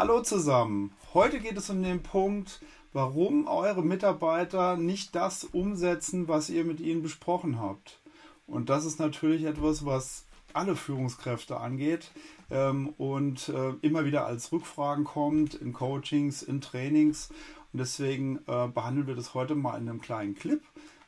Hallo 0.00 0.22
zusammen. 0.22 0.92
Heute 1.12 1.40
geht 1.40 1.58
es 1.58 1.68
um 1.68 1.82
den 1.82 2.02
Punkt, 2.02 2.62
warum 2.94 3.46
eure 3.46 3.82
Mitarbeiter 3.82 4.78
nicht 4.78 5.14
das 5.14 5.44
umsetzen, 5.44 6.26
was 6.26 6.48
ihr 6.48 6.64
mit 6.64 6.80
ihnen 6.80 7.02
besprochen 7.02 7.60
habt. 7.60 8.00
Und 8.46 8.70
das 8.70 8.86
ist 8.86 8.98
natürlich 8.98 9.44
etwas, 9.44 9.84
was 9.84 10.24
alle 10.54 10.74
Führungskräfte 10.74 11.58
angeht 11.58 12.12
ähm, 12.50 12.94
und 12.96 13.50
äh, 13.50 13.74
immer 13.82 14.06
wieder 14.06 14.24
als 14.24 14.50
Rückfragen 14.52 15.04
kommt 15.04 15.52
in 15.52 15.74
Coachings, 15.74 16.42
in 16.42 16.62
Trainings. 16.62 17.28
Und 17.70 17.80
deswegen 17.80 18.38
äh, 18.46 18.68
behandeln 18.68 19.06
wir 19.06 19.16
das 19.16 19.34
heute 19.34 19.54
mal 19.54 19.76
in 19.76 19.86
einem 19.86 20.00
kleinen 20.00 20.34
Clip. 20.34 20.62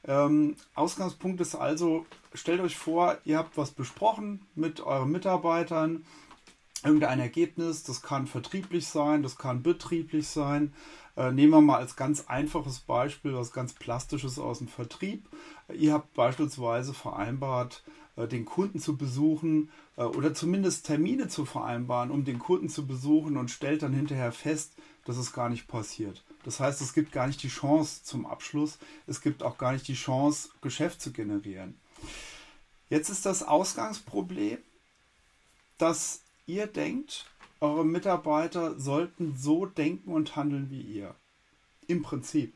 Ähm, 0.04 0.54
Ausgangspunkt 0.74 1.40
ist 1.40 1.54
also, 1.54 2.04
stellt 2.34 2.60
euch 2.60 2.76
vor, 2.76 3.16
ihr 3.24 3.38
habt 3.38 3.56
was 3.56 3.70
besprochen 3.70 4.44
mit 4.54 4.82
euren 4.82 5.10
Mitarbeitern 5.10 6.04
irgendein 6.84 7.20
Ergebnis. 7.20 7.82
Das 7.82 8.02
kann 8.02 8.26
vertrieblich 8.26 8.86
sein, 8.86 9.22
das 9.22 9.36
kann 9.36 9.62
betrieblich 9.62 10.28
sein. 10.28 10.72
Äh, 11.16 11.32
nehmen 11.32 11.52
wir 11.52 11.60
mal 11.60 11.78
als 11.78 11.96
ganz 11.96 12.26
einfaches 12.26 12.80
Beispiel 12.80 13.34
was 13.34 13.52
ganz 13.52 13.74
Plastisches 13.74 14.38
aus 14.38 14.58
dem 14.58 14.68
Vertrieb. 14.68 15.28
Ihr 15.72 15.92
habt 15.92 16.14
beispielsweise 16.14 16.94
vereinbart, 16.94 17.82
äh, 18.16 18.26
den 18.26 18.44
Kunden 18.44 18.78
zu 18.78 18.96
besuchen 18.96 19.70
äh, 19.96 20.04
oder 20.04 20.34
zumindest 20.34 20.86
Termine 20.86 21.28
zu 21.28 21.44
vereinbaren, 21.44 22.10
um 22.10 22.24
den 22.24 22.38
Kunden 22.38 22.68
zu 22.68 22.86
besuchen 22.86 23.36
und 23.36 23.50
stellt 23.50 23.82
dann 23.82 23.92
hinterher 23.92 24.32
fest, 24.32 24.74
dass 25.04 25.16
es 25.16 25.32
gar 25.32 25.48
nicht 25.48 25.68
passiert. 25.68 26.24
Das 26.44 26.60
heißt, 26.60 26.80
es 26.80 26.94
gibt 26.94 27.12
gar 27.12 27.26
nicht 27.26 27.42
die 27.42 27.48
Chance 27.48 28.04
zum 28.04 28.26
Abschluss. 28.26 28.78
Es 29.06 29.20
gibt 29.20 29.42
auch 29.42 29.58
gar 29.58 29.72
nicht 29.72 29.86
die 29.88 29.94
Chance, 29.94 30.50
Geschäft 30.60 31.00
zu 31.00 31.12
generieren. 31.12 31.78
Jetzt 32.88 33.08
ist 33.08 33.26
das 33.26 33.42
Ausgangsproblem, 33.42 34.58
dass 35.78 36.21
ihr 36.46 36.66
denkt, 36.66 37.26
eure 37.60 37.84
Mitarbeiter 37.84 38.78
sollten 38.78 39.36
so 39.36 39.66
denken 39.66 40.12
und 40.12 40.36
handeln 40.36 40.70
wie 40.70 40.82
ihr. 40.82 41.14
Im 41.86 42.02
Prinzip. 42.02 42.54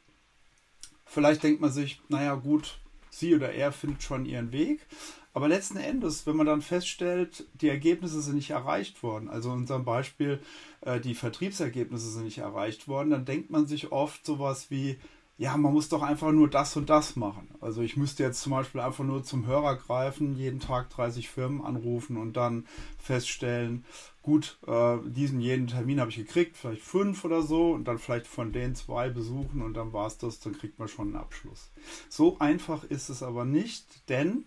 Vielleicht 1.05 1.43
denkt 1.43 1.61
man 1.61 1.71
sich, 1.71 2.01
naja 2.09 2.35
gut, 2.35 2.79
sie 3.11 3.35
oder 3.35 3.53
er 3.53 3.73
findet 3.73 4.03
schon 4.03 4.27
ihren 4.27 4.53
Weg. 4.53 4.87
Aber 5.33 5.49
letzten 5.49 5.77
Endes, 5.77 6.27
wenn 6.27 6.37
man 6.37 6.47
dann 6.47 6.63
feststellt, 6.63 7.47
die 7.55 7.69
Ergebnisse 7.69 8.23
sind 8.23 8.37
nicht 8.37 8.51
erreicht 8.51 9.03
worden, 9.03 9.29
also 9.29 9.51
in 9.53 9.59
unserem 9.59 9.85
Beispiel, 9.85 10.41
äh, 10.81 10.99
die 10.99 11.15
Vertriebsergebnisse 11.15 12.11
sind 12.11 12.25
nicht 12.25 12.39
erreicht 12.39 12.89
worden, 12.89 13.11
dann 13.11 13.27
denkt 13.27 13.51
man 13.51 13.67
sich 13.67 13.93
oft 13.93 14.25
sowas 14.25 14.71
wie, 14.71 14.99
ja, 15.39 15.57
man 15.57 15.75
muss 15.75 15.91
doch 15.91 16.03
einfach 16.03 16.33
nur 16.33 16.49
das 16.49 16.77
und 16.77 16.89
das 16.89 17.15
machen. 17.15 17.49
Also 17.61 17.83
ich 17.83 17.97
müsste 17.97 18.23
jetzt 18.23 18.41
zum 18.41 18.53
Beispiel 18.53 18.81
einfach 18.81 19.05
nur 19.05 19.23
zum 19.23 19.47
Hörer 19.47 19.77
greifen, 19.77 20.35
jeden 20.35 20.61
Tag 20.61 20.89
30 20.91 21.29
Firmen 21.29 21.63
anrufen 21.63 22.17
und 22.17 22.39
dann 22.39 22.67
feststellen, 22.99 23.85
gut, 24.23 24.59
äh, 24.67 24.97
diesen 25.05 25.41
jeden 25.41 25.67
Termin 25.67 26.01
habe 26.01 26.11
ich 26.11 26.17
gekriegt, 26.17 26.57
vielleicht 26.57 26.81
fünf 26.81 27.23
oder 27.25 27.43
so 27.43 27.73
und 27.73 27.85
dann 27.85 27.99
vielleicht 27.99 28.27
von 28.27 28.53
den 28.53 28.75
zwei 28.75 29.11
besuchen 29.11 29.61
und 29.61 29.75
dann 29.75 29.93
war 29.93 30.07
es 30.07 30.17
das, 30.17 30.41
dann 30.41 30.57
kriegt 30.57 30.79
man 30.79 30.89
schon 30.89 31.09
einen 31.09 31.17
Abschluss. 31.17 31.71
So 32.09 32.39
einfach 32.39 32.85
ist 32.85 33.11
es 33.11 33.23
aber 33.23 33.45
nicht, 33.45 34.09
denn 34.09 34.45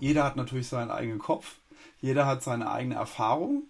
jeder 0.00 0.24
hat 0.24 0.36
natürlich 0.36 0.68
seinen 0.68 0.90
eigenen 0.90 1.18
Kopf, 1.18 1.56
jeder 2.00 2.26
hat 2.26 2.42
seine 2.42 2.70
eigene 2.70 2.94
Erfahrung 2.94 3.64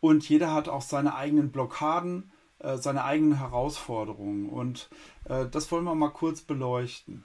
und 0.00 0.28
jeder 0.28 0.52
hat 0.52 0.68
auch 0.68 0.82
seine 0.82 1.14
eigenen 1.14 1.52
Blockaden, 1.52 2.32
äh, 2.60 2.76
seine 2.76 3.04
eigenen 3.04 3.38
Herausforderungen. 3.38 4.48
Und 4.48 4.88
äh, 5.24 5.46
das 5.46 5.70
wollen 5.70 5.84
wir 5.84 5.94
mal 5.94 6.10
kurz 6.10 6.40
beleuchten. 6.40 7.24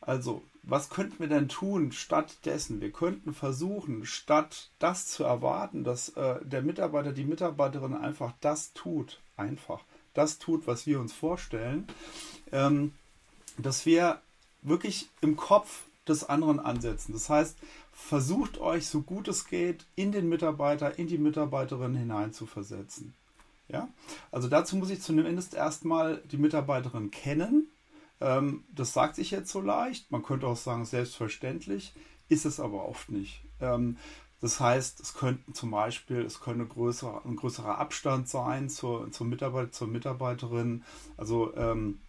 Also, 0.00 0.42
was 0.62 0.90
könnten 0.90 1.18
wir 1.18 1.28
denn 1.28 1.48
tun 1.48 1.92
stattdessen? 1.92 2.80
Wir 2.80 2.92
könnten 2.92 3.34
versuchen, 3.34 4.04
statt 4.06 4.70
das 4.78 5.06
zu 5.06 5.24
erwarten, 5.24 5.84
dass 5.84 6.10
äh, 6.10 6.44
der 6.44 6.62
Mitarbeiter, 6.62 7.12
die 7.12 7.24
Mitarbeiterin 7.24 7.94
einfach 7.94 8.32
das 8.40 8.72
tut, 8.72 9.20
einfach 9.36 9.80
das 10.14 10.38
tut, 10.38 10.66
was 10.66 10.86
wir 10.86 11.00
uns 11.00 11.12
vorstellen, 11.12 11.86
ähm, 12.52 12.92
dass 13.58 13.84
wir 13.84 14.20
wirklich 14.62 15.08
im 15.20 15.36
Kopf 15.36 15.84
des 16.08 16.24
anderen 16.24 16.60
ansetzen. 16.60 17.12
Das 17.12 17.28
heißt, 17.28 17.56
versucht 17.92 18.58
euch 18.58 18.86
so 18.86 19.02
gut 19.02 19.28
es 19.28 19.46
geht 19.46 19.86
in 19.96 20.12
den 20.12 20.28
Mitarbeiter, 20.28 20.98
in 20.98 21.06
die 21.06 21.18
Mitarbeiterin 21.18 21.94
hineinzuversetzen. 21.94 23.14
Ja? 23.68 23.88
Also 24.30 24.48
dazu 24.48 24.76
muss 24.76 24.90
ich 24.90 25.02
zumindest 25.02 25.54
erstmal 25.54 26.18
die 26.30 26.36
Mitarbeiterin 26.36 27.10
kennen. 27.10 27.68
Ähm, 28.20 28.64
das 28.72 28.92
sagt 28.92 29.16
sich 29.16 29.30
jetzt 29.30 29.50
so 29.50 29.60
leicht. 29.60 30.10
Man 30.10 30.22
könnte 30.22 30.46
auch 30.46 30.56
sagen, 30.56 30.84
selbstverständlich, 30.84 31.94
ist 32.28 32.46
es 32.46 32.60
aber 32.60 32.88
oft 32.88 33.10
nicht. 33.10 33.42
Ähm, 33.60 33.96
das 34.40 34.60
heißt, 34.60 35.00
es 35.00 35.14
könnten 35.14 35.54
zum 35.54 35.70
Beispiel, 35.70 36.20
es 36.20 36.40
könnte 36.40 36.66
größer, 36.66 37.22
ein 37.24 37.36
größerer 37.36 37.78
Abstand 37.78 38.28
sein 38.28 38.68
zur, 38.68 39.10
zur, 39.10 39.26
Mitarbeiter, 39.26 39.72
zur 39.72 39.88
Mitarbeiterin. 39.88 40.84
Also 41.16 41.54
ähm, 41.56 42.00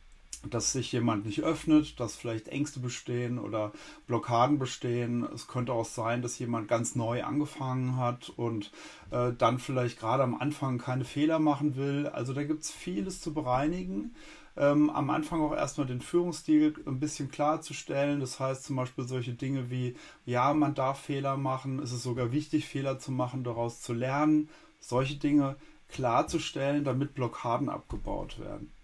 dass 0.49 0.71
sich 0.71 0.91
jemand 0.91 1.25
nicht 1.25 1.41
öffnet, 1.41 1.99
dass 1.99 2.15
vielleicht 2.15 2.47
Ängste 2.47 2.79
bestehen 2.79 3.39
oder 3.39 3.71
Blockaden 4.07 4.59
bestehen. 4.59 5.27
Es 5.33 5.47
könnte 5.47 5.73
auch 5.73 5.85
sein, 5.85 6.21
dass 6.21 6.39
jemand 6.39 6.67
ganz 6.67 6.95
neu 6.95 7.23
angefangen 7.23 7.97
hat 7.97 8.29
und 8.29 8.71
äh, 9.11 9.31
dann 9.37 9.59
vielleicht 9.59 9.99
gerade 9.99 10.23
am 10.23 10.35
Anfang 10.35 10.77
keine 10.77 11.05
Fehler 11.05 11.39
machen 11.39 11.75
will. 11.75 12.07
Also 12.07 12.33
da 12.33 12.43
gibt 12.43 12.63
es 12.63 12.71
vieles 12.71 13.21
zu 13.21 13.33
bereinigen. 13.33 14.15
Ähm, 14.57 14.89
am 14.89 15.09
Anfang 15.09 15.41
auch 15.41 15.53
erstmal 15.53 15.87
den 15.87 16.01
Führungsstil 16.01 16.75
ein 16.85 16.99
bisschen 16.99 17.29
klarzustellen. 17.29 18.19
Das 18.19 18.39
heißt 18.39 18.63
zum 18.63 18.77
Beispiel 18.77 19.07
solche 19.07 19.33
Dinge 19.33 19.69
wie, 19.69 19.95
ja, 20.25 20.53
man 20.53 20.75
darf 20.75 20.99
Fehler 21.01 21.37
machen, 21.37 21.79
es 21.79 21.91
ist 21.91 22.03
sogar 22.03 22.31
wichtig, 22.31 22.67
Fehler 22.67 22.99
zu 22.99 23.11
machen, 23.11 23.43
daraus 23.43 23.81
zu 23.81 23.93
lernen. 23.93 24.49
Solche 24.79 25.15
Dinge 25.15 25.57
klarzustellen, 25.89 26.83
damit 26.83 27.13
Blockaden 27.13 27.69
abgebaut 27.69 28.39
werden 28.39 28.74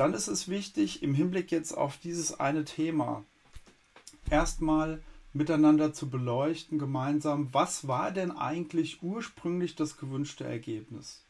dann 0.00 0.14
ist 0.14 0.28
es 0.28 0.48
wichtig, 0.48 1.02
im 1.02 1.12
Hinblick 1.12 1.52
jetzt 1.52 1.76
auf 1.76 1.98
dieses 1.98 2.40
eine 2.40 2.64
Thema 2.64 3.22
erstmal 4.30 5.02
miteinander 5.34 5.92
zu 5.92 6.08
beleuchten, 6.08 6.78
gemeinsam, 6.78 7.50
was 7.52 7.86
war 7.86 8.10
denn 8.10 8.30
eigentlich 8.30 9.02
ursprünglich 9.02 9.74
das 9.74 9.98
gewünschte 9.98 10.44
Ergebnis? 10.44 11.22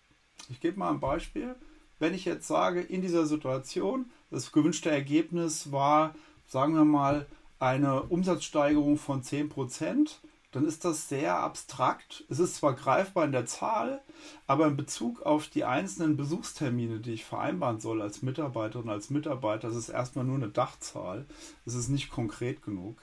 Ich 0.50 0.60
gebe 0.60 0.78
mal 0.78 0.91
ein 0.91 1.00
Beispiel. 1.00 1.56
Wenn 1.98 2.14
ich 2.14 2.25
jetzt 2.25 2.47
sage, 2.47 2.81
in 2.81 3.03
dieser 3.03 3.26
Situation, 3.26 4.08
das 4.31 4.53
gewünschte 4.53 4.88
Ergebnis 4.88 5.72
war, 5.72 6.14
sagen 6.47 6.75
wir 6.75 6.84
mal, 6.84 7.26
eine 7.58 8.04
Umsatzsteigerung 8.04 8.98
von 8.98 9.25
10%, 9.25 10.12
dann 10.53 10.66
ist 10.66 10.84
das 10.84 11.09
sehr 11.09 11.38
abstrakt. 11.38 12.25
Es 12.28 12.38
ist 12.38 12.56
zwar 12.56 12.75
greifbar 12.75 13.25
in 13.25 13.33
der 13.33 13.47
Zahl, 13.47 14.03
aber 14.47 14.66
in 14.66 14.77
Bezug 14.77 15.22
auf 15.22 15.49
die 15.49 15.65
einzelnen 15.65 16.16
Besuchstermine, 16.16 17.00
die 17.00 17.12
ich 17.12 17.25
vereinbaren 17.25 17.81
soll 17.81 18.03
als 18.03 18.22
Mitarbeiterin, 18.22 18.88
als 18.88 19.11
Mitarbeiter, 19.11 19.69
das 19.69 19.77
ist 19.77 19.88
erstmal 19.88 20.25
nur 20.25 20.37
eine 20.37 20.49
Dachzahl. 20.49 21.27
Es 21.66 21.75
ist 21.75 21.88
nicht 21.88 22.11
konkret 22.11 22.62
genug. 22.62 23.00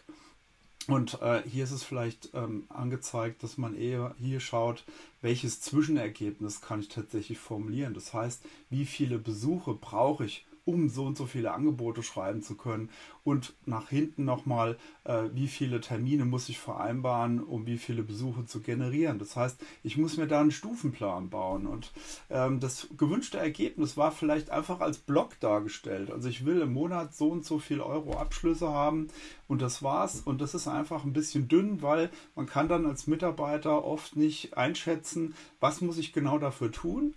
Und 0.88 1.22
äh, 1.22 1.44
hier 1.44 1.66
ist 1.66 1.72
es 1.72 1.84
vielleicht 1.84 2.30
ähm, 2.34 2.66
angezeigt, 2.70 3.44
dass 3.44 3.58
man 3.58 3.76
eher 3.76 4.16
hier 4.20 4.40
schaut, 4.40 4.86
welches 5.22 5.60
Zwischenergebnis 5.60 6.62
kann 6.62 6.80
ich 6.80 6.88
tatsächlich 6.88 7.40
formulieren. 7.40 7.94
Das 7.94 8.14
heißt, 8.14 8.44
wie 8.70 8.86
viele 8.86 9.20
Besuche 9.20 9.74
brauche 9.74 10.26
ich, 10.26 10.46
um 10.68 10.90
so 10.90 11.06
und 11.06 11.18
so 11.18 11.26
viele 11.26 11.54
Angebote 11.54 12.04
schreiben 12.04 12.42
zu 12.42 12.56
können. 12.56 12.90
Und 13.24 13.56
nach 13.66 13.90
hinten 13.90 14.26
nochmal, 14.26 14.78
äh, 15.06 15.24
wie 15.34 15.48
viele 15.48 15.82
Termine 15.82 16.26
muss 16.26 16.50
ich 16.50 16.60
vereinbaren, 16.60 17.42
um 17.44 17.66
wie 17.66 17.78
viele 17.78 18.04
Besuche 18.04 18.46
zu 18.46 18.62
generieren. 18.62 19.18
Das 19.18 19.36
heißt, 19.36 19.60
ich 19.84 19.98
muss 19.98 20.18
mir 20.18 20.28
da 20.28 20.42
einen 20.42 20.52
Stufenplan 20.52 21.30
bauen. 21.30 21.66
Und 21.68 21.92
ähm, 22.30 22.60
das 22.60 22.88
gewünschte 22.98 23.38
Ergebnis 23.38 23.98
war 23.98 24.12
vielleicht 24.12 24.50
einfach 24.50 24.82
als 24.82 24.98
Block 24.98 25.40
dargestellt. 25.40 26.12
Also 26.12 26.28
ich 26.30 26.46
will 26.46 26.62
im 26.62 26.74
Monat 26.74 27.16
so 27.16 27.30
und 27.30 27.46
so 27.46 27.60
viel 27.60 27.82
Euro 27.82 28.18
Abschlüsse 28.18 28.68
haben 28.68 29.08
und 29.48 29.62
das 29.62 29.82
war's. 29.82 30.22
Und 30.22 30.42
das 30.42 30.54
ist 30.54 30.68
einfach 30.68 31.04
ein 31.04 31.14
bisschen 31.14 31.48
dünn, 31.48 31.82
weil 31.82 32.10
man 32.36 32.46
kann 32.46 32.68
dann 32.68 32.86
als 32.86 33.08
Mitarbeiter 33.08 33.86
oft 33.86 34.16
nicht 34.16 34.58
einschätzen, 34.58 35.34
was 35.60 35.82
muss 35.82 35.98
ich 35.98 36.14
genau 36.14 36.38
dafür 36.38 36.72
tun. 36.72 37.16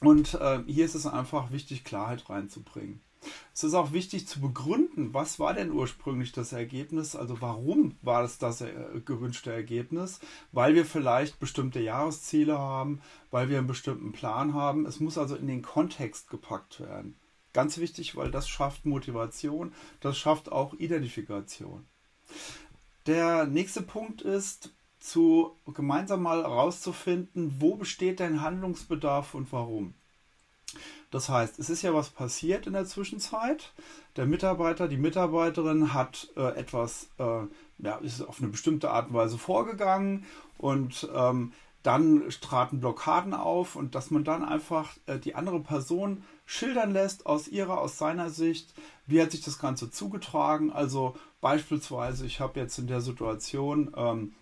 Und 0.00 0.34
äh, 0.34 0.62
hier 0.66 0.84
ist 0.84 0.94
es 0.94 1.06
einfach 1.06 1.52
wichtig, 1.52 1.84
Klarheit 1.84 2.28
reinzubringen. 2.28 3.00
Es 3.52 3.64
ist 3.64 3.74
auch 3.74 3.92
wichtig 3.92 4.28
zu 4.28 4.40
begründen, 4.40 5.14
was 5.14 5.38
war 5.38 5.54
denn 5.54 5.72
ursprünglich 5.72 6.32
das 6.32 6.52
Ergebnis, 6.52 7.16
also 7.16 7.40
warum 7.40 7.96
war 8.02 8.22
es 8.22 8.38
das 8.38 8.60
äh, 8.60 8.72
gewünschte 9.04 9.52
Ergebnis, 9.52 10.20
weil 10.52 10.74
wir 10.74 10.84
vielleicht 10.84 11.40
bestimmte 11.40 11.80
Jahresziele 11.80 12.58
haben, 12.58 13.00
weil 13.30 13.48
wir 13.48 13.58
einen 13.58 13.66
bestimmten 13.66 14.12
Plan 14.12 14.54
haben. 14.54 14.86
Es 14.86 15.00
muss 15.00 15.18
also 15.18 15.36
in 15.36 15.48
den 15.48 15.62
Kontext 15.62 16.30
gepackt 16.30 16.80
werden. 16.80 17.16
Ganz 17.52 17.78
wichtig, 17.78 18.16
weil 18.16 18.30
das 18.30 18.48
schafft 18.48 18.84
Motivation, 18.84 19.72
das 20.00 20.18
schafft 20.18 20.52
auch 20.52 20.74
Identifikation. 20.74 21.86
Der 23.06 23.46
nächste 23.46 23.82
Punkt 23.82 24.20
ist, 24.20 24.75
zu 25.06 25.56
gemeinsam 25.72 26.22
mal 26.22 26.42
herauszufinden, 26.42 27.56
wo 27.60 27.76
besteht 27.76 28.20
dein 28.20 28.42
Handlungsbedarf 28.42 29.34
und 29.34 29.52
warum. 29.52 29.94
Das 31.10 31.28
heißt, 31.28 31.58
es 31.60 31.70
ist 31.70 31.82
ja 31.82 31.94
was 31.94 32.10
passiert 32.10 32.66
in 32.66 32.72
der 32.72 32.84
Zwischenzeit. 32.84 33.72
Der 34.16 34.26
Mitarbeiter, 34.26 34.88
die 34.88 34.96
Mitarbeiterin 34.96 35.94
hat 35.94 36.28
äh, 36.36 36.58
etwas, 36.58 37.08
äh, 37.18 37.42
ja, 37.78 37.96
ist 38.02 38.20
auf 38.20 38.40
eine 38.40 38.48
bestimmte 38.48 38.90
Art 38.90 39.08
und 39.08 39.14
Weise 39.14 39.38
vorgegangen 39.38 40.24
und 40.58 41.08
ähm, 41.14 41.52
dann 41.84 42.28
traten 42.40 42.80
Blockaden 42.80 43.32
auf 43.32 43.76
und 43.76 43.94
dass 43.94 44.10
man 44.10 44.24
dann 44.24 44.44
einfach 44.44 44.96
äh, 45.06 45.20
die 45.20 45.36
andere 45.36 45.60
Person 45.60 46.24
schildern 46.44 46.92
lässt 46.92 47.26
aus 47.26 47.46
ihrer, 47.46 47.78
aus 47.78 47.96
seiner 47.96 48.30
Sicht, 48.30 48.74
wie 49.06 49.22
hat 49.22 49.30
sich 49.30 49.42
das 49.42 49.60
Ganze 49.60 49.92
zugetragen. 49.92 50.72
Also 50.72 51.14
beispielsweise, 51.40 52.26
ich 52.26 52.40
habe 52.40 52.58
jetzt 52.58 52.76
in 52.78 52.88
der 52.88 53.00
Situation 53.00 53.92
ähm, 53.96 54.34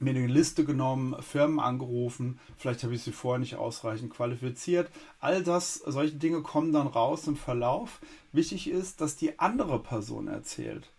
mir 0.00 0.10
eine 0.10 0.26
Liste 0.26 0.64
genommen, 0.64 1.20
Firmen 1.22 1.60
angerufen, 1.60 2.40
vielleicht 2.56 2.82
habe 2.82 2.94
ich 2.94 3.02
sie 3.02 3.12
vorher 3.12 3.38
nicht 3.38 3.56
ausreichend 3.56 4.12
qualifiziert. 4.12 4.90
All 5.20 5.42
das, 5.42 5.74
solche 5.74 6.16
Dinge 6.16 6.42
kommen 6.42 6.72
dann 6.72 6.86
raus 6.86 7.26
im 7.26 7.36
Verlauf. 7.36 8.00
Wichtig 8.32 8.70
ist, 8.70 9.00
dass 9.00 9.16
die 9.16 9.38
andere 9.38 9.78
Person 9.78 10.28
erzählt. 10.28 10.90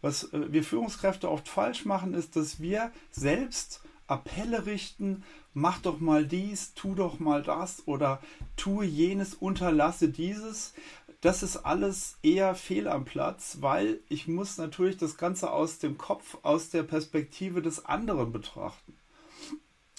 Was 0.00 0.32
äh, 0.32 0.52
wir 0.52 0.64
Führungskräfte 0.64 1.30
oft 1.30 1.48
falsch 1.48 1.84
machen, 1.84 2.14
ist, 2.14 2.36
dass 2.36 2.60
wir 2.60 2.90
selbst 3.10 3.82
Appelle 4.08 4.66
richten, 4.66 5.24
mach 5.52 5.78
doch 5.80 6.00
mal 6.00 6.26
dies, 6.26 6.74
tu 6.74 6.94
doch 6.94 7.18
mal 7.18 7.42
das 7.42 7.86
oder 7.86 8.20
tue 8.56 8.84
jenes, 8.84 9.34
unterlasse 9.34 10.08
dieses. 10.08 10.74
Das 11.26 11.42
ist 11.42 11.56
alles 11.56 12.18
eher 12.22 12.54
fehl 12.54 12.86
am 12.86 13.04
Platz, 13.04 13.56
weil 13.60 13.98
ich 14.08 14.28
muss 14.28 14.58
natürlich 14.58 14.96
das 14.96 15.16
Ganze 15.16 15.50
aus 15.50 15.80
dem 15.80 15.98
Kopf, 15.98 16.38
aus 16.42 16.70
der 16.70 16.84
Perspektive 16.84 17.62
des 17.62 17.84
anderen 17.84 18.30
betrachten. 18.30 18.96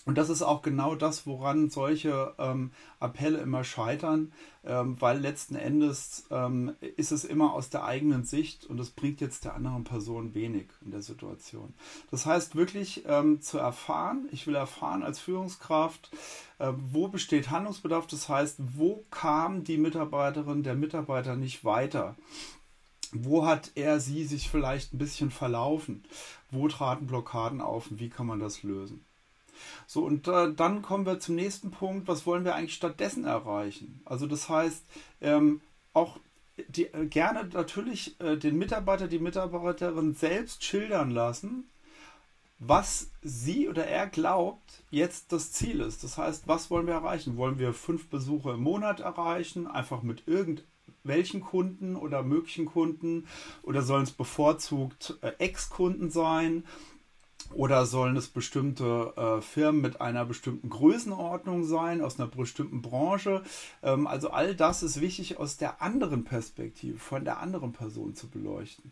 Und 0.07 0.17
das 0.17 0.29
ist 0.29 0.41
auch 0.41 0.61
genau 0.61 0.95
das, 0.95 1.27
woran 1.27 1.69
solche 1.69 2.33
ähm, 2.39 2.71
Appelle 3.01 3.39
immer 3.39 3.65
scheitern, 3.65 4.31
ähm, 4.63 4.95
weil 5.01 5.19
letzten 5.19 5.57
Endes 5.57 6.27
ähm, 6.31 6.75
ist 6.95 7.11
es 7.11 7.25
immer 7.25 7.51
aus 7.51 7.69
der 7.69 7.83
eigenen 7.83 8.23
Sicht 8.23 8.65
und 8.65 8.79
es 8.79 8.89
bringt 8.89 9.19
jetzt 9.19 9.43
der 9.43 9.53
anderen 9.53 9.83
Person 9.83 10.33
wenig 10.33 10.67
in 10.81 10.91
der 10.91 11.01
Situation. 11.01 11.73
Das 12.09 12.25
heißt 12.25 12.55
wirklich 12.55 13.03
ähm, 13.05 13.41
zu 13.41 13.57
erfahren, 13.57 14.29
ich 14.31 14.47
will 14.47 14.55
erfahren 14.55 15.03
als 15.03 15.19
Führungskraft, 15.19 16.09
äh, 16.59 16.71
wo 16.73 17.09
besteht 17.09 17.51
Handlungsbedarf, 17.51 18.07
das 18.07 18.29
heißt, 18.29 18.59
wo 18.77 19.03
kam 19.11 19.65
die 19.65 19.77
Mitarbeiterin, 19.77 20.63
der 20.63 20.75
Mitarbeiter 20.75 21.35
nicht 21.35 21.65
weiter. 21.65 22.15
Wo 23.11 23.45
hat 23.45 23.71
er, 23.75 23.99
sie 23.99 24.23
sich 24.23 24.49
vielleicht 24.49 24.93
ein 24.93 24.99
bisschen 24.99 25.31
verlaufen? 25.31 26.05
Wo 26.49 26.69
traten 26.69 27.07
Blockaden 27.07 27.59
auf 27.59 27.91
und 27.91 27.99
wie 27.99 28.09
kann 28.09 28.25
man 28.25 28.39
das 28.39 28.63
lösen? 28.63 29.03
So, 29.85 30.03
und 30.03 30.27
äh, 30.27 30.53
dann 30.53 30.81
kommen 30.81 31.05
wir 31.05 31.19
zum 31.19 31.35
nächsten 31.35 31.71
Punkt. 31.71 32.07
Was 32.07 32.25
wollen 32.25 32.45
wir 32.45 32.55
eigentlich 32.55 32.75
stattdessen 32.75 33.25
erreichen? 33.25 34.01
Also, 34.05 34.27
das 34.27 34.49
heißt, 34.49 34.83
ähm, 35.21 35.61
auch 35.93 36.19
die, 36.69 36.85
äh, 36.85 37.05
gerne 37.05 37.45
natürlich 37.53 38.19
äh, 38.19 38.37
den 38.37 38.57
Mitarbeiter, 38.57 39.07
die 39.07 39.19
Mitarbeiterin 39.19 40.13
selbst 40.13 40.63
schildern 40.63 41.11
lassen, 41.11 41.65
was 42.59 43.11
sie 43.21 43.69
oder 43.69 43.85
er 43.85 44.07
glaubt, 44.07 44.83
jetzt 44.89 45.31
das 45.31 45.51
Ziel 45.51 45.79
ist. 45.81 46.03
Das 46.03 46.17
heißt, 46.17 46.47
was 46.47 46.71
wollen 46.71 46.87
wir 46.87 46.95
erreichen? 46.95 47.37
Wollen 47.37 47.59
wir 47.59 47.73
fünf 47.73 48.07
Besuche 48.09 48.51
im 48.51 48.61
Monat 48.61 48.99
erreichen? 48.99 49.67
Einfach 49.67 50.01
mit 50.01 50.23
irgendwelchen 50.27 51.41
Kunden 51.41 51.95
oder 51.95 52.23
möglichen 52.23 52.65
Kunden? 52.65 53.27
Oder 53.61 53.83
sollen 53.83 54.03
es 54.03 54.11
bevorzugt 54.11 55.17
äh, 55.21 55.33
Ex-Kunden 55.37 56.09
sein? 56.09 56.63
Oder 57.53 57.85
sollen 57.85 58.17
es 58.17 58.27
bestimmte 58.27 59.13
äh, 59.15 59.41
Firmen 59.41 59.81
mit 59.81 60.01
einer 60.01 60.25
bestimmten 60.25 60.69
Größenordnung 60.69 61.63
sein, 61.63 62.01
aus 62.01 62.19
einer 62.19 62.27
bestimmten 62.29 62.81
Branche? 62.81 63.43
Ähm, 63.81 64.05
also 64.05 64.29
all 64.29 64.55
das 64.55 64.83
ist 64.83 65.01
wichtig 65.01 65.37
aus 65.37 65.57
der 65.57 65.81
anderen 65.81 66.23
Perspektive, 66.23 66.99
von 66.99 67.23
der 67.23 67.39
anderen 67.39 67.71
Person 67.71 68.15
zu 68.15 68.29
beleuchten. 68.29 68.91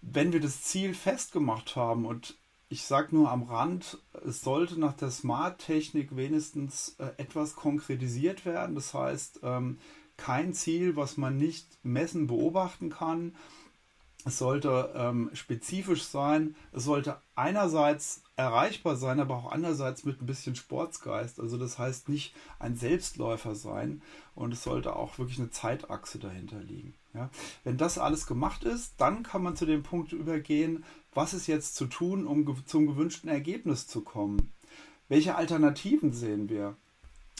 Wenn 0.00 0.32
wir 0.32 0.40
das 0.40 0.62
Ziel 0.62 0.94
festgemacht 0.94 1.76
haben 1.76 2.06
und 2.06 2.36
ich 2.68 2.84
sage 2.84 3.16
nur 3.16 3.30
am 3.30 3.44
Rand, 3.44 3.98
es 4.24 4.42
sollte 4.42 4.78
nach 4.78 4.92
der 4.92 5.10
Smart-Technik 5.10 6.14
wenigstens 6.16 6.96
äh, 6.98 7.10
etwas 7.16 7.56
konkretisiert 7.56 8.44
werden. 8.44 8.74
Das 8.74 8.92
heißt, 8.92 9.40
ähm, 9.42 9.78
kein 10.18 10.52
Ziel, 10.52 10.94
was 10.94 11.16
man 11.16 11.38
nicht 11.38 11.78
messen, 11.82 12.26
beobachten 12.26 12.90
kann 12.90 13.34
es 14.28 14.38
sollte 14.38 14.92
ähm, 14.94 15.30
spezifisch 15.32 16.04
sein. 16.04 16.54
Es 16.72 16.84
sollte 16.84 17.20
einerseits 17.34 18.22
erreichbar 18.36 18.96
sein, 18.96 19.20
aber 19.20 19.36
auch 19.36 19.50
andererseits 19.50 20.04
mit 20.04 20.22
ein 20.22 20.26
bisschen 20.26 20.54
Sportsgeist. 20.54 21.40
Also 21.40 21.58
das 21.58 21.78
heißt 21.78 22.08
nicht 22.08 22.34
ein 22.58 22.76
Selbstläufer 22.76 23.54
sein 23.54 24.02
und 24.34 24.52
es 24.52 24.62
sollte 24.62 24.94
auch 24.94 25.18
wirklich 25.18 25.38
eine 25.38 25.50
Zeitachse 25.50 26.18
dahinter 26.18 26.60
liegen. 26.60 26.94
Ja? 27.14 27.30
Wenn 27.64 27.76
das 27.76 27.98
alles 27.98 28.26
gemacht 28.26 28.64
ist, 28.64 28.94
dann 28.98 29.24
kann 29.24 29.42
man 29.42 29.56
zu 29.56 29.66
dem 29.66 29.82
Punkt 29.82 30.12
übergehen, 30.12 30.84
was 31.14 31.34
ist 31.34 31.48
jetzt 31.48 31.74
zu 31.74 31.86
tun, 31.86 32.26
um 32.26 32.44
ge 32.44 32.54
zum 32.64 32.86
gewünschten 32.86 33.28
Ergebnis 33.28 33.88
zu 33.88 34.02
kommen. 34.02 34.52
Welche 35.08 35.34
Alternativen 35.34 36.12
sehen 36.12 36.48
wir? 36.48 36.76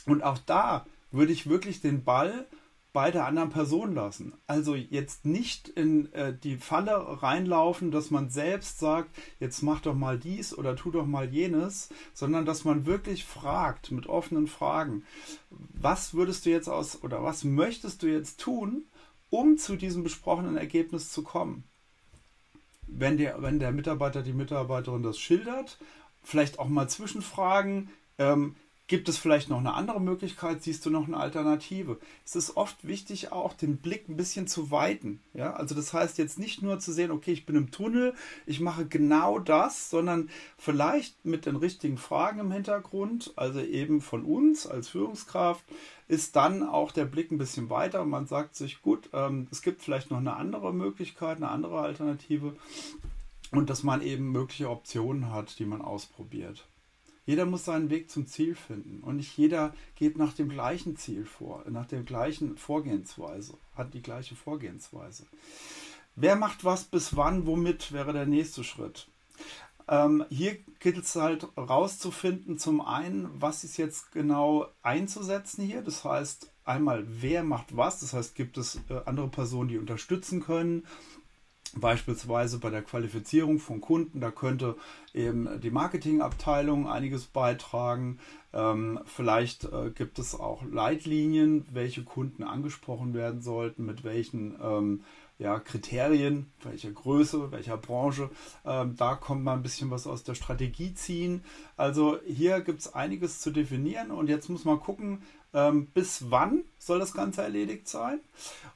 Und 0.07 0.23
auch 0.23 0.39
da 0.39 0.87
würde 1.13 1.33
ich 1.33 1.49
wirklich 1.49 1.81
den 1.81 2.03
Ball 2.03 2.47
bei 2.93 3.11
der 3.11 3.27
anderen 3.27 3.51
Person 3.51 3.95
lassen. 3.95 4.33
Also 4.47 4.75
jetzt 4.75 5.27
nicht 5.27 5.69
in 5.69 6.13
äh, 6.15 6.37
die 6.37 6.57
Falle 6.57 7.23
reinlaufen, 7.23 7.91
dass 7.91 8.11
man 8.11 8.31
selbst 8.31 8.79
sagt, 8.79 9.15
jetzt 9.41 9.63
mach 9.63 9.81
doch 9.81 9.95
mal 9.95 10.19
dies 10.19 10.57
oder 10.57 10.75
tu 10.75 10.91
doch 10.91 11.07
mal 11.07 11.33
jenes, 11.33 11.91
sondern 12.15 12.47
dass 12.47 12.65
man 12.65 12.87
wirklich 12.87 13.25
fragt 13.25 13.91
mit 13.91 14.07
offenen 14.07 14.47
Fragen, 14.47 15.05
was 15.51 16.15
würdest 16.15 16.47
du 16.47 16.51
jetzt 16.51 16.69
aus 16.69 17.03
oder 17.03 17.23
was 17.23 17.45
möchtest 17.45 18.03
du 18.03 18.07
jetzt 18.07 18.41
tun, 18.41 18.85
um 19.31 19.59
zu 19.59 19.77
diesem 19.77 20.03
besprochenen 20.03 20.57
Ergebnis 20.57 21.13
zu 21.13 21.23
kommen? 21.23 21.65
Wenn 22.87 23.19
der, 23.19 23.43
wenn 23.43 23.59
der 23.59 23.73
Mitarbeiter, 23.73 24.23
die 24.23 24.33
Mitarbeiterin 24.33 25.03
das 25.03 25.19
schildert, 25.19 25.79
vielleicht 26.23 26.59
auch 26.59 26.69
mal 26.69 26.89
zwischenfragen, 26.89 27.91
ähm, 28.17 28.57
Gibt 28.89 29.11
es 29.11 29.19
vielleicht 29.19 29.51
noch 29.51 29.59
eine 29.59 29.75
andere 29.75 30.01
Möglichkeit? 30.01 30.63
Siehst 30.63 30.87
du 30.87 30.91
noch 30.91 31.07
eine 31.07 31.19
Alternative? 31.19 31.99
Es 32.25 32.35
ist 32.35 32.57
oft 32.57 32.87
wichtig, 32.89 33.33
auch 33.33 33.53
den 33.53 33.77
Blick 33.77 34.09
ein 34.09 34.17
bisschen 34.17 34.47
zu 34.47 34.71
weiten. 34.71 35.21
Ja, 35.35 35.53
also 35.53 35.75
das 35.75 35.93
heißt 35.93 36.17
jetzt 36.17 36.39
nicht 36.39 36.63
nur 36.63 36.79
zu 36.79 36.95
sehen, 36.95 37.11
okay, 37.11 37.33
ich 37.33 37.45
bin 37.45 37.55
im 37.55 37.71
Tunnel, 37.71 38.15
ich 38.47 38.61
mache 38.61 38.87
genau 38.87 39.41
das, 39.41 39.91
sondern 39.91 40.31
vielleicht 40.57 41.23
mit 41.27 41.45
den 41.45 41.57
richtigen 41.57 41.99
Fragen 41.99 42.41
im 42.41 42.51
Hintergrund, 42.51 43.35
also 43.37 43.61
eben 43.61 44.01
von 44.01 44.25
uns 44.25 44.67
als 44.67 44.89
Führungskraft, 44.89 45.67
ist 46.09 46.35
dann 46.35 46.63
auch 46.63 46.91
der 46.91 47.05
Blick 47.05 47.31
ein 47.31 47.37
bisschen 47.37 47.69
weiter 47.69 48.01
und 48.01 48.09
man 48.09 48.27
sagt 48.27 48.57
sich, 48.57 48.81
gut, 48.81 49.11
ähm, 49.13 49.49
es 49.51 49.61
gibt 49.61 49.83
vielleicht 49.83 50.11
noch 50.11 50.17
eine 50.17 50.37
andere 50.37 50.73
Möglichkeit, 50.73 51.37
eine 51.37 51.51
andere 51.51 51.81
Alternative 51.81 52.57
und 53.51 53.69
dass 53.69 53.83
man 53.83 54.01
eben 54.01 54.33
mögliche 54.33 54.71
Optionen 54.71 55.31
hat, 55.31 55.59
die 55.59 55.67
man 55.67 55.83
ausprobiert. 55.83 56.67
Jeder 57.29 57.45
muss 57.45 57.67
seinen 57.67 57.91
Weg 57.91 58.11
zum 58.11 58.27
Ziel 58.27 58.55
finden 58.55 59.01
und 59.03 59.17
nicht 59.17 59.37
jeder 59.37 59.75
geht 59.97 60.17
nach 60.17 60.33
dem 60.33 60.49
gleichen 60.49 60.97
Ziel 60.97 61.27
vor, 61.27 61.63
nach 61.69 61.85
der 61.85 62.03
gleichen 62.03 62.57
Vorgehensweise, 62.57 63.53
hat 63.77 63.93
die 63.93 64.01
gleiche 64.01 64.35
Vorgehensweise. 64.35 65.27
Wer 66.17 66.37
macht 66.37 66.65
was 66.65 66.85
bis 66.85 67.17
wann, 67.17 67.45
womit 67.45 67.93
wäre 67.93 68.15
der 68.15 68.25
nächste 68.25 68.65
Schritt? 68.65 69.09
Ähm, 69.89 70.25
hier 70.31 70.57
gilt 70.81 71.05
es 71.05 71.17
halt 71.17 71.47
rauszufinden, 71.55 72.57
zum 72.57 72.81
einen, 72.81 73.29
was 73.35 73.63
ist 73.63 73.77
jetzt 73.77 74.11
genau 74.13 74.67
einzusetzen 74.83 75.67
hier. 75.67 75.83
Das 75.83 76.05
heißt, 76.05 76.51
einmal, 76.65 77.05
wer 77.07 77.45
macht 77.45 77.77
was. 77.77 78.01
Das 78.01 78.15
heißt, 78.15 78.37
gibt 78.37 78.57
es 78.57 78.81
äh, 78.89 79.03
andere 79.05 79.29
Personen, 79.29 79.69
die 79.69 79.77
unterstützen 79.77 80.41
können 80.41 80.87
Beispielsweise 81.77 82.59
bei 82.59 82.71
der 82.71 82.83
Qualifizierung 82.83 83.59
von 83.59 83.81
Kunden, 83.81 84.21
da 84.21 84.31
könnte 84.31 84.77
eben 85.15 85.61
die 85.61 85.71
Marketingabteilung 85.71 86.89
einiges 86.89 87.27
beitragen. 87.27 88.19
Ähm, 88.53 89.01
vielleicht 89.05 89.65
äh, 89.65 89.91
gibt 89.91 90.19
es 90.19 90.35
auch 90.35 90.63
Leitlinien, 90.65 91.67
welche 91.71 92.05
Kunden 92.05 92.43
angesprochen 92.43 93.15
werden 93.15 93.43
sollten, 93.43 93.85
mit 93.85 94.05
welchen 94.05 94.59
ähm, 94.63 95.05
ja, 95.39 95.61
Kriterien, 95.61 96.51
welcher 96.63 96.91
Größe, 96.91 97.53
welcher 97.53 97.77
Branche. 97.77 98.29
Ähm, 98.65 98.97
da 98.97 99.15
kommt 99.15 99.45
man 99.45 99.61
ein 99.61 99.63
bisschen 99.63 99.91
was 99.91 100.07
aus 100.07 100.25
der 100.25 100.35
Strategie 100.35 100.95
ziehen. 100.95 101.45
Also 101.77 102.19
hier 102.27 102.61
gibt 102.61 102.81
es 102.81 102.93
einiges 102.93 103.41
zu 103.41 103.53
definieren 103.53 104.11
und 104.11 104.29
jetzt 104.29 104.49
muss 104.49 104.65
man 104.65 104.81
gucken, 104.81 105.23
ähm, 105.55 105.87
bis 105.87 106.31
wann 106.31 106.65
soll 106.79 106.99
das 106.99 107.15
Ganze 107.15 107.43
erledigt 107.43 107.89
sein 107.89 108.21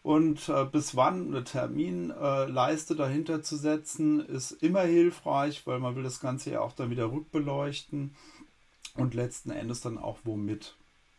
und 0.02 0.48
äh, 0.48 0.64
bis 0.64 0.96
wann 0.96 1.28
eine 1.28 1.44
Terminleiste 1.44 2.94
äh, 2.94 2.96
dahinter 2.96 3.42
zu 3.42 3.56
setzen, 3.56 4.20
ist 4.20 4.52
immer 4.52 4.82
hilfreich, 4.82 5.66
weil 5.66 5.80
man 5.80 5.96
will 5.96 6.04
das 6.04 6.20
Ganze 6.20 6.52
ja 6.52 6.60
auch 6.60 6.72
dann 6.72 6.90
wieder 6.90 7.10
rückbeleuchten 7.10 8.14
und 8.94 9.14
letzten 9.14 9.50
Endes 9.50 9.80
dann 9.80 9.98
auch 9.98 10.18
womit. 10.24 10.76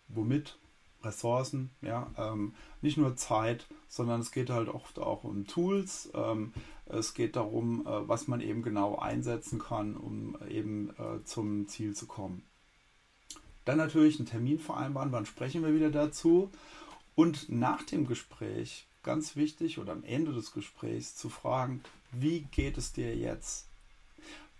Womit? 0.07 0.57
Ressourcen, 1.03 1.71
ja, 1.81 2.11
ähm, 2.17 2.53
nicht 2.81 2.97
nur 2.97 3.15
Zeit, 3.15 3.67
sondern 3.87 4.21
es 4.21 4.31
geht 4.31 4.49
halt 4.49 4.69
oft 4.69 4.99
auch 4.99 5.23
um 5.23 5.45
Tools. 5.47 6.11
Ähm, 6.13 6.53
es 6.85 7.13
geht 7.13 7.35
darum, 7.35 7.85
äh, 7.85 8.07
was 8.07 8.27
man 8.27 8.41
eben 8.41 8.61
genau 8.61 8.97
einsetzen 8.97 9.59
kann, 9.59 9.95
um 9.95 10.37
eben 10.49 10.89
äh, 10.91 11.23
zum 11.23 11.67
Ziel 11.67 11.95
zu 11.95 12.05
kommen. 12.05 12.43
Dann 13.65 13.77
natürlich 13.77 14.19
einen 14.19 14.27
Termin 14.27 14.59
vereinbaren, 14.59 15.11
wann 15.11 15.25
sprechen 15.25 15.63
wir 15.63 15.73
wieder 15.73 15.91
dazu. 15.91 16.51
Und 17.15 17.49
nach 17.49 17.83
dem 17.83 18.07
Gespräch, 18.07 18.87
ganz 19.03 19.35
wichtig, 19.35 19.79
oder 19.79 19.93
am 19.93 20.03
Ende 20.03 20.33
des 20.33 20.51
Gesprächs 20.51 21.15
zu 21.15 21.29
fragen, 21.29 21.81
wie 22.11 22.41
geht 22.51 22.77
es 22.77 22.93
dir 22.93 23.15
jetzt? 23.15 23.67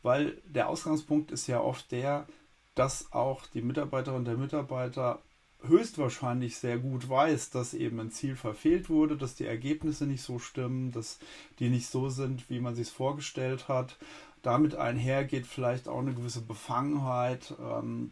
weil 0.04 0.38
der 0.46 0.70
Ausgangspunkt 0.70 1.32
ist 1.32 1.48
ja 1.48 1.62
oft 1.62 1.92
der, 1.92 2.28
dass 2.76 3.12
auch 3.12 3.48
die 3.48 3.62
Mitarbeiterin 3.62 4.20
und 4.20 4.26
der 4.26 4.38
Mitarbeiter 4.38 5.20
höchstwahrscheinlich 5.68 6.58
sehr 6.58 6.78
gut 6.78 7.10
weiß, 7.10 7.50
dass 7.50 7.74
eben 7.74 8.00
ein 8.00 8.12
Ziel 8.12 8.36
verfehlt 8.36 8.90
wurde, 8.90 9.18
dass 9.18 9.36
die 9.36 9.46
Ergebnisse 9.46 10.06
nicht 10.06 10.22
so 10.22 10.40
stimmen, 10.40 10.92
dass 10.92 11.20
die 11.60 11.70
nicht 11.70 11.88
so 11.88 12.10
sind, 12.10 12.50
wie 12.50 12.60
man 12.60 12.76
sich 12.76 12.88
es 12.88 12.94
vorgestellt 12.94 13.68
hat. 13.68 13.98
Damit 14.42 14.76
einhergeht 14.76 15.48
vielleicht 15.48 15.88
auch 15.88 16.00
eine 16.00 16.14
gewisse 16.14 16.42
Befangenheit, 16.42 17.56
ähm, 17.62 18.12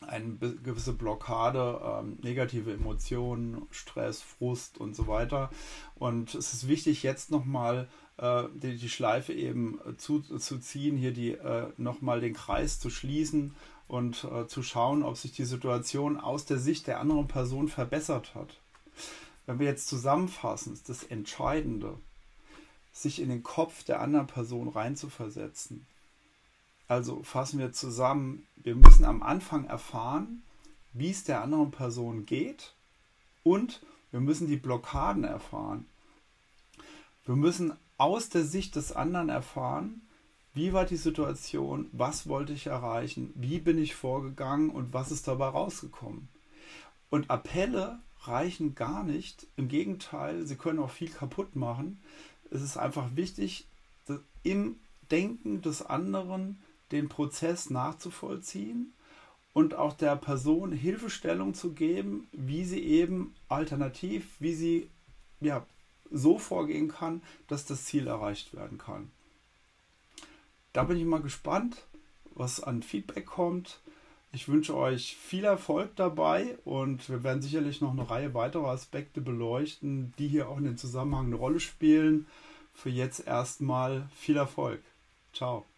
eine 0.00 0.38
gewisse 0.38 0.94
Blockade, 0.94 1.80
ähm, 1.84 2.18
negative 2.22 2.72
Emotionen, 2.72 3.66
Stress, 3.70 4.22
Frust 4.22 4.78
und 4.78 4.96
so 4.96 5.06
weiter. 5.06 5.50
Und 5.96 6.34
es 6.34 6.54
ist 6.54 6.68
wichtig, 6.68 7.02
jetzt 7.02 7.30
nochmal 7.30 7.88
äh, 8.16 8.44
die, 8.54 8.78
die 8.78 8.88
Schleife 8.88 9.34
eben 9.34 9.78
zu, 9.98 10.20
zu 10.20 10.58
ziehen, 10.58 10.96
hier 10.96 11.12
die 11.12 11.32
äh, 11.32 11.68
nochmal 11.76 12.20
den 12.20 12.32
Kreis 12.32 12.80
zu 12.80 12.88
schließen 12.88 13.54
und 13.90 14.22
äh, 14.22 14.46
zu 14.46 14.62
schauen, 14.62 15.02
ob 15.02 15.16
sich 15.16 15.32
die 15.32 15.44
Situation 15.44 16.16
aus 16.16 16.44
der 16.44 16.58
Sicht 16.58 16.86
der 16.86 17.00
anderen 17.00 17.26
Person 17.26 17.66
verbessert 17.66 18.36
hat. 18.36 18.60
Wenn 19.46 19.58
wir 19.58 19.66
jetzt 19.66 19.88
zusammenfassen, 19.88 20.72
ist 20.72 20.88
das 20.88 21.02
Entscheidende, 21.02 21.98
sich 22.92 23.20
in 23.20 23.28
den 23.28 23.42
Kopf 23.42 23.82
der 23.82 24.00
anderen 24.00 24.28
Person 24.28 24.68
reinzuversetzen. 24.68 25.86
Also 26.86 27.24
fassen 27.24 27.58
wir 27.58 27.72
zusammen, 27.72 28.46
wir 28.54 28.76
müssen 28.76 29.04
am 29.04 29.24
Anfang 29.24 29.64
erfahren, 29.64 30.44
wie 30.92 31.10
es 31.10 31.24
der 31.24 31.42
anderen 31.42 31.72
Person 31.72 32.26
geht 32.26 32.74
und 33.42 33.82
wir 34.12 34.20
müssen 34.20 34.46
die 34.46 34.56
Blockaden 34.56 35.24
erfahren. 35.24 35.86
Wir 37.24 37.34
müssen 37.34 37.72
aus 37.96 38.28
der 38.28 38.44
Sicht 38.44 38.76
des 38.76 38.92
anderen 38.92 39.30
erfahren, 39.30 40.02
wie 40.52 40.72
war 40.72 40.84
die 40.84 40.96
Situation, 40.96 41.88
was 41.92 42.28
wollte 42.28 42.52
ich 42.52 42.66
erreichen, 42.66 43.32
wie 43.34 43.58
bin 43.58 43.78
ich 43.78 43.94
vorgegangen 43.94 44.70
und 44.70 44.92
was 44.92 45.12
ist 45.12 45.28
dabei 45.28 45.48
rausgekommen. 45.48 46.28
Und 47.08 47.30
Appelle 47.30 48.00
reichen 48.22 48.74
gar 48.74 49.04
nicht, 49.04 49.46
im 49.56 49.68
Gegenteil, 49.68 50.46
sie 50.46 50.56
können 50.56 50.80
auch 50.80 50.90
viel 50.90 51.10
kaputt 51.10 51.56
machen. 51.56 52.02
Es 52.50 52.62
ist 52.62 52.76
einfach 52.76 53.14
wichtig, 53.14 53.66
im 54.42 54.76
Denken 55.10 55.62
des 55.62 55.82
anderen 55.82 56.60
den 56.92 57.08
Prozess 57.08 57.70
nachzuvollziehen 57.70 58.92
und 59.52 59.74
auch 59.74 59.92
der 59.92 60.16
Person 60.16 60.72
Hilfestellung 60.72 61.54
zu 61.54 61.72
geben, 61.72 62.28
wie 62.32 62.64
sie 62.64 62.80
eben 62.80 63.34
alternativ, 63.48 64.36
wie 64.38 64.54
sie 64.54 64.88
ja, 65.40 65.64
so 66.10 66.38
vorgehen 66.38 66.88
kann, 66.88 67.22
dass 67.48 67.64
das 67.66 67.84
Ziel 67.84 68.06
erreicht 68.06 68.54
werden 68.54 68.78
kann. 68.78 69.10
Da 70.72 70.84
bin 70.84 70.96
ich 70.96 71.04
mal 71.04 71.22
gespannt, 71.22 71.86
was 72.34 72.62
an 72.62 72.82
Feedback 72.82 73.26
kommt. 73.26 73.80
Ich 74.32 74.48
wünsche 74.48 74.76
euch 74.76 75.16
viel 75.16 75.44
Erfolg 75.44 75.96
dabei 75.96 76.56
und 76.64 77.08
wir 77.08 77.24
werden 77.24 77.42
sicherlich 77.42 77.80
noch 77.80 77.90
eine 77.90 78.08
Reihe 78.08 78.32
weiterer 78.34 78.68
Aspekte 78.68 79.20
beleuchten, 79.20 80.14
die 80.18 80.28
hier 80.28 80.48
auch 80.48 80.58
in 80.58 80.64
den 80.64 80.78
Zusammenhang 80.78 81.26
eine 81.26 81.36
Rolle 81.36 81.58
spielen. 81.58 82.26
Für 82.72 82.90
jetzt 82.90 83.26
erstmal 83.26 84.08
viel 84.14 84.36
Erfolg. 84.36 84.80
Ciao. 85.32 85.69